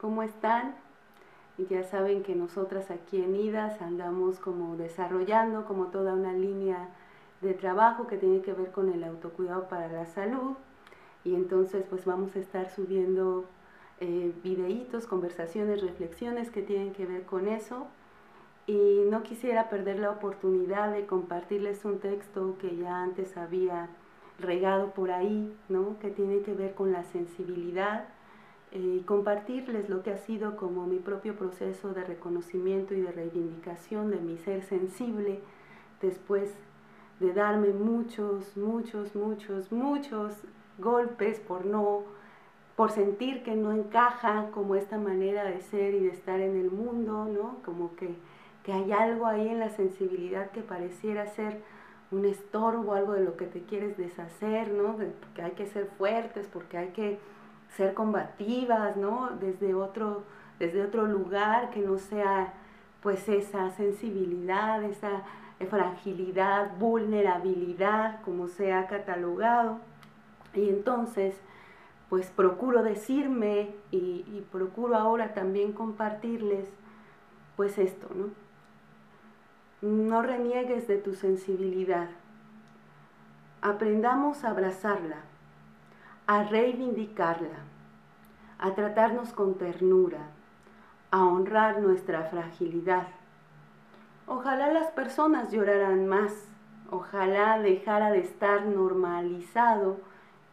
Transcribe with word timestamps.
¿Cómo 0.00 0.22
están? 0.22 0.76
Ya 1.68 1.84
saben 1.84 2.22
que 2.22 2.34
nosotras 2.34 2.90
aquí 2.90 3.22
en 3.22 3.36
IDAS 3.36 3.82
andamos 3.82 4.38
como 4.38 4.78
desarrollando 4.78 5.66
como 5.66 5.88
toda 5.88 6.14
una 6.14 6.32
línea 6.32 6.88
de 7.42 7.52
trabajo 7.52 8.06
que 8.06 8.16
tiene 8.16 8.40
que 8.40 8.54
ver 8.54 8.70
con 8.70 8.90
el 8.90 9.04
autocuidado 9.04 9.68
para 9.68 9.88
la 9.88 10.06
salud 10.06 10.56
y 11.22 11.34
entonces 11.34 11.84
pues 11.90 12.06
vamos 12.06 12.34
a 12.34 12.38
estar 12.38 12.70
subiendo 12.70 13.44
eh, 14.00 14.32
videitos, 14.42 15.06
conversaciones, 15.06 15.82
reflexiones 15.82 16.50
que 16.50 16.62
tienen 16.62 16.94
que 16.94 17.04
ver 17.04 17.24
con 17.24 17.46
eso 17.46 17.86
y 18.66 19.02
no 19.10 19.22
quisiera 19.22 19.68
perder 19.68 19.98
la 19.98 20.12
oportunidad 20.12 20.94
de 20.94 21.04
compartirles 21.04 21.84
un 21.84 21.98
texto 21.98 22.56
que 22.58 22.74
ya 22.74 23.02
antes 23.02 23.36
había 23.36 23.90
regado 24.38 24.92
por 24.92 25.10
ahí, 25.10 25.54
¿no? 25.68 25.98
que 25.98 26.08
tiene 26.08 26.40
que 26.40 26.54
ver 26.54 26.74
con 26.74 26.90
la 26.90 27.04
sensibilidad 27.04 28.06
y 28.72 29.00
compartirles 29.00 29.88
lo 29.88 30.02
que 30.02 30.12
ha 30.12 30.18
sido 30.18 30.56
como 30.56 30.86
mi 30.86 30.98
propio 30.98 31.34
proceso 31.34 31.92
de 31.92 32.04
reconocimiento 32.04 32.94
y 32.94 33.00
de 33.00 33.10
reivindicación 33.10 34.10
de 34.10 34.20
mi 34.20 34.38
ser 34.38 34.62
sensible 34.62 35.40
después 36.00 36.54
de 37.18 37.32
darme 37.32 37.72
muchos, 37.72 38.56
muchos, 38.56 39.14
muchos, 39.14 39.72
muchos 39.72 40.34
golpes 40.78 41.40
por 41.40 41.66
no, 41.66 42.04
por 42.76 42.90
sentir 42.92 43.42
que 43.42 43.56
no 43.56 43.72
encaja 43.72 44.50
como 44.52 44.76
esta 44.76 44.98
manera 44.98 45.44
de 45.44 45.60
ser 45.60 45.94
y 45.94 46.00
de 46.00 46.10
estar 46.10 46.40
en 46.40 46.56
el 46.56 46.70
mundo, 46.70 47.26
¿no? 47.26 47.56
Como 47.64 47.94
que, 47.96 48.14
que 48.64 48.72
hay 48.72 48.92
algo 48.92 49.26
ahí 49.26 49.48
en 49.48 49.58
la 49.58 49.70
sensibilidad 49.70 50.50
que 50.52 50.62
pareciera 50.62 51.26
ser 51.26 51.60
un 52.10 52.24
estorbo, 52.24 52.94
algo 52.94 53.12
de 53.12 53.24
lo 53.24 53.36
que 53.36 53.46
te 53.46 53.62
quieres 53.62 53.96
deshacer, 53.96 54.68
¿no? 54.72 54.96
porque 54.96 55.42
hay 55.42 55.52
que 55.52 55.66
ser 55.66 55.86
fuertes, 55.98 56.48
porque 56.52 56.76
hay 56.76 56.88
que 56.88 57.18
ser 57.76 57.94
combativas, 57.94 58.96
¿no? 58.96 59.30
Desde 59.40 59.74
otro, 59.74 60.24
desde 60.58 60.82
otro 60.82 61.06
lugar 61.06 61.70
que 61.70 61.80
no 61.80 61.98
sea 61.98 62.52
pues 63.02 63.28
esa 63.28 63.70
sensibilidad, 63.70 64.82
esa 64.84 65.22
fragilidad, 65.68 66.76
vulnerabilidad, 66.78 68.20
como 68.22 68.48
se 68.48 68.72
ha 68.72 68.86
catalogado. 68.86 69.78
Y 70.54 70.68
entonces, 70.68 71.34
pues 72.08 72.28
procuro 72.28 72.82
decirme 72.82 73.74
y, 73.90 74.24
y 74.26 74.46
procuro 74.50 74.96
ahora 74.96 75.32
también 75.32 75.72
compartirles, 75.72 76.68
pues 77.56 77.78
esto, 77.78 78.08
¿no? 78.14 78.28
No 79.82 80.22
reniegues 80.22 80.86
de 80.88 80.98
tu 80.98 81.14
sensibilidad. 81.14 82.08
Aprendamos 83.62 84.44
a 84.44 84.50
abrazarla, 84.50 85.16
a 86.26 86.44
reivindicarla, 86.44 87.58
a 88.60 88.74
tratarnos 88.74 89.32
con 89.32 89.54
ternura, 89.54 90.18
a 91.10 91.24
honrar 91.24 91.80
nuestra 91.80 92.24
fragilidad. 92.24 93.08
Ojalá 94.26 94.70
las 94.70 94.88
personas 94.92 95.50
lloraran 95.50 96.06
más, 96.06 96.32
ojalá 96.90 97.58
dejara 97.58 98.12
de 98.12 98.20
estar 98.20 98.66
normalizado 98.66 99.98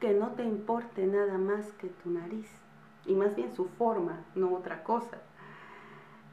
que 0.00 0.12
no 0.14 0.32
te 0.32 0.42
importe 0.42 1.06
nada 1.06 1.38
más 1.38 1.64
que 1.74 1.86
tu 1.86 2.10
nariz, 2.10 2.50
y 3.06 3.14
más 3.14 3.36
bien 3.36 3.52
su 3.52 3.66
forma, 3.66 4.18
no 4.34 4.52
otra 4.52 4.82
cosa. 4.82 5.18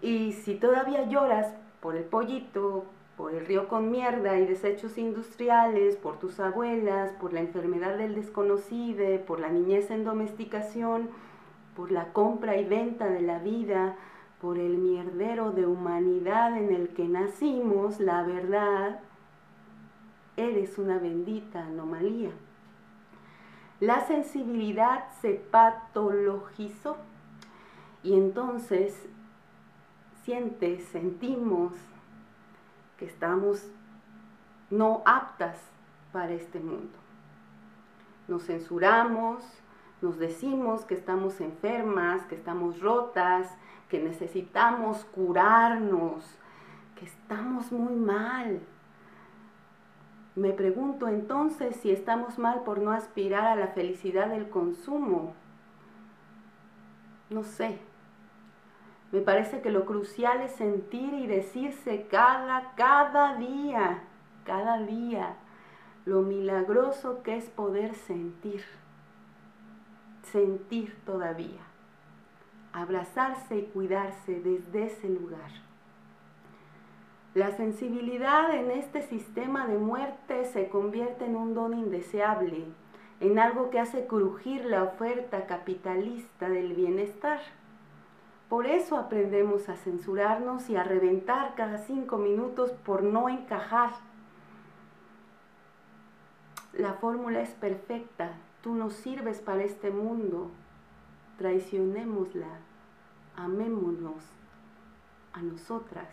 Y 0.00 0.32
si 0.32 0.54
todavía 0.54 1.06
lloras 1.08 1.52
por 1.80 1.94
el 1.94 2.04
pollito, 2.04 2.86
por 3.18 3.34
el 3.34 3.44
río 3.44 3.68
con 3.68 3.90
mierda 3.90 4.38
y 4.38 4.46
desechos 4.46 4.96
industriales, 4.96 5.96
por 5.96 6.18
tus 6.18 6.40
abuelas, 6.40 7.12
por 7.20 7.34
la 7.34 7.40
enfermedad 7.40 7.98
del 7.98 8.14
desconocido, 8.14 9.04
por 9.26 9.40
la 9.40 9.50
niñez 9.50 9.90
en 9.90 10.04
domesticación, 10.04 11.10
por 11.80 11.92
la 11.92 12.12
compra 12.12 12.58
y 12.58 12.66
venta 12.66 13.06
de 13.06 13.22
la 13.22 13.38
vida, 13.38 13.96
por 14.38 14.58
el 14.58 14.76
mierdero 14.76 15.52
de 15.52 15.64
humanidad 15.64 16.54
en 16.54 16.74
el 16.74 16.90
que 16.90 17.08
nacimos, 17.08 18.00
la 18.00 18.22
verdad, 18.22 19.00
eres 20.36 20.76
una 20.76 20.98
bendita 20.98 21.64
anomalía. 21.64 22.32
La 23.80 24.06
sensibilidad 24.06 25.08
se 25.22 25.32
patologizó 25.32 26.98
y 28.02 28.12
entonces 28.12 28.94
sientes, 30.24 30.84
sentimos 30.88 31.72
que 32.98 33.06
estamos 33.06 33.66
no 34.68 35.00
aptas 35.06 35.56
para 36.12 36.32
este 36.32 36.60
mundo. 36.60 36.98
Nos 38.28 38.44
censuramos, 38.44 39.42
nos 40.02 40.18
decimos 40.18 40.84
que 40.84 40.94
estamos 40.94 41.40
enfermas, 41.40 42.24
que 42.26 42.34
estamos 42.34 42.80
rotas, 42.80 43.54
que 43.88 44.00
necesitamos 44.02 45.04
curarnos, 45.04 46.24
que 46.96 47.04
estamos 47.04 47.70
muy 47.72 47.94
mal. 47.94 48.60
Me 50.36 50.52
pregunto 50.52 51.08
entonces 51.08 51.76
si 51.76 51.90
estamos 51.90 52.38
mal 52.38 52.62
por 52.62 52.78
no 52.78 52.92
aspirar 52.92 53.46
a 53.46 53.56
la 53.56 53.68
felicidad 53.68 54.28
del 54.28 54.48
consumo. 54.48 55.34
No 57.28 57.42
sé, 57.42 57.78
me 59.12 59.20
parece 59.20 59.60
que 59.60 59.70
lo 59.70 59.86
crucial 59.86 60.40
es 60.40 60.52
sentir 60.52 61.12
y 61.14 61.26
decirse 61.26 62.06
cada, 62.08 62.74
cada 62.76 63.36
día, 63.36 64.04
cada 64.44 64.78
día, 64.82 65.34
lo 66.04 66.22
milagroso 66.22 67.22
que 67.22 67.36
es 67.36 67.50
poder 67.50 67.94
sentir, 67.94 68.64
sentir 70.22 70.96
todavía, 71.04 71.60
abrazarse 72.72 73.58
y 73.58 73.62
cuidarse 73.66 74.40
desde 74.40 74.86
ese 74.86 75.08
lugar. 75.08 75.50
La 77.34 77.56
sensibilidad 77.56 78.54
en 78.54 78.70
este 78.70 79.02
sistema 79.02 79.66
de 79.66 79.78
muerte 79.78 80.44
se 80.46 80.68
convierte 80.68 81.26
en 81.26 81.36
un 81.36 81.54
don 81.54 81.74
indeseable, 81.74 82.64
en 83.20 83.38
algo 83.38 83.70
que 83.70 83.78
hace 83.78 84.06
crujir 84.06 84.64
la 84.64 84.82
oferta 84.82 85.46
capitalista 85.46 86.48
del 86.48 86.72
bienestar 86.74 87.40
por 88.50 88.66
eso 88.66 88.96
aprendemos 88.96 89.68
a 89.68 89.76
censurarnos 89.76 90.68
y 90.70 90.74
a 90.74 90.82
reventar 90.82 91.54
cada 91.54 91.78
cinco 91.78 92.18
minutos 92.18 92.72
por 92.72 93.04
no 93.04 93.28
encajar. 93.28 93.92
La 96.72 96.94
fórmula 96.94 97.42
es 97.42 97.50
perfecta. 97.50 98.32
Tú 98.62 98.74
nos 98.74 98.94
sirves 98.94 99.40
para 99.40 99.62
este 99.62 99.90
mundo. 99.90 100.50
Traicionémosla. 101.38 102.48
Amémonos 103.36 104.22
a 105.32 105.42
nosotras. 105.42 106.08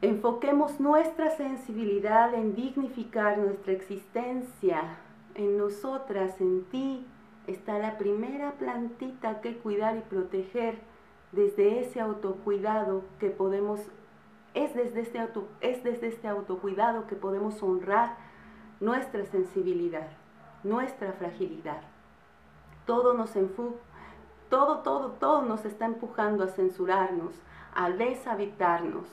Enfoquemos 0.00 0.78
nuestra 0.78 1.30
sensibilidad 1.36 2.32
en 2.32 2.54
dignificar 2.54 3.36
nuestra 3.38 3.72
existencia, 3.72 4.98
en 5.34 5.58
nosotras, 5.58 6.40
en 6.40 6.64
ti, 6.66 7.04
está 7.48 7.78
la 7.78 7.98
primera 7.98 8.52
plantita 8.52 9.40
que 9.40 9.56
cuidar 9.56 9.96
y 9.96 10.00
proteger 10.02 10.78
desde 11.32 11.80
ese 11.80 12.00
autocuidado 12.00 13.02
que 13.18 13.30
podemos, 13.30 13.80
es 14.54 14.72
desde 14.74 15.00
este, 15.00 15.18
auto, 15.18 15.48
es 15.60 15.82
desde 15.82 16.08
este 16.08 16.28
autocuidado 16.28 17.06
que 17.08 17.16
podemos 17.16 17.60
honrar 17.62 18.16
nuestra 18.80 19.24
sensibilidad, 19.26 20.08
nuestra 20.62 21.12
fragilidad. 21.12 21.80
Todo 22.86 23.14
nos 23.14 23.32
todo, 24.48 24.78
todo, 24.78 25.10
todo 25.12 25.42
nos 25.42 25.64
está 25.64 25.86
empujando 25.86 26.44
a 26.44 26.48
censurarnos, 26.48 27.34
a 27.74 27.90
deshabitarnos, 27.90 29.06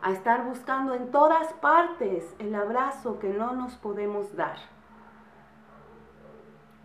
a 0.00 0.12
estar 0.12 0.44
buscando 0.44 0.94
en 0.94 1.10
todas 1.10 1.52
partes 1.54 2.24
el 2.38 2.54
abrazo 2.54 3.18
que 3.18 3.28
no 3.28 3.54
nos 3.54 3.74
podemos 3.74 4.34
dar 4.34 4.56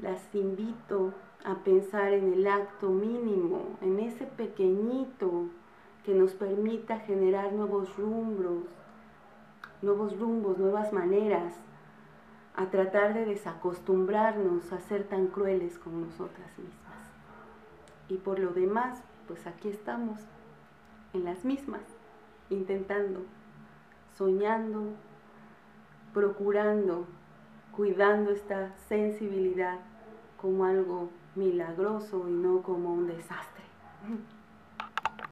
las 0.03 0.35
invito 0.35 1.13
a 1.45 1.55
pensar 1.55 2.13
en 2.13 2.33
el 2.33 2.45
acto 2.45 2.89
mínimo, 2.89 3.77
en 3.81 3.99
ese 3.99 4.25
pequeñito 4.25 5.45
que 6.03 6.13
nos 6.13 6.31
permita 6.33 6.99
generar 6.99 7.53
nuevos 7.53 7.95
rumbos, 7.95 8.65
nuevos 9.81 10.19
rumbos, 10.19 10.57
nuevas 10.57 10.91
maneras, 10.91 11.53
a 12.55 12.67
tratar 12.67 13.13
de 13.13 13.25
desacostumbrarnos 13.25 14.71
a 14.71 14.79
ser 14.79 15.05
tan 15.05 15.27
crueles 15.27 15.77
con 15.79 16.01
nosotras 16.01 16.49
mismas. 16.57 16.93
Y 18.09 18.17
por 18.17 18.39
lo 18.39 18.51
demás, 18.51 19.01
pues 19.27 19.47
aquí 19.47 19.69
estamos, 19.69 20.19
en 21.13 21.25
las 21.25 21.45
mismas, 21.45 21.81
intentando, 22.49 23.21
soñando, 24.17 24.93
procurando, 26.13 27.07
cuidando 27.75 28.31
esta 28.31 28.75
sensibilidad 28.87 29.79
como 30.39 30.65
algo 30.65 31.09
milagroso 31.35 32.27
y 32.27 32.31
no 32.31 32.61
como 32.61 32.93
un 32.93 33.07
desastre. 33.07 33.63